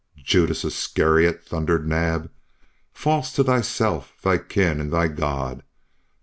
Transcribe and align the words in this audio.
"Judas 0.23 0.65
Iscariot!" 0.65 1.43
thundered 1.45 1.87
Naab. 1.87 2.31
"False 2.91 3.31
to 3.33 3.43
thyself, 3.43 4.13
thy 4.23 4.39
kin, 4.39 4.81
and 4.81 4.91
thy 4.91 5.07
God! 5.07 5.61